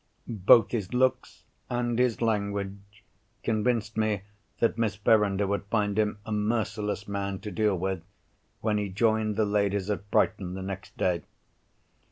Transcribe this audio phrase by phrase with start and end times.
[0.47, 3.03] Both his looks and his language
[3.43, 4.23] convinced me
[4.57, 8.01] that Miss Verinder would find him a merciless man to deal with,
[8.61, 11.21] when he joined the ladies at Brighton the next day.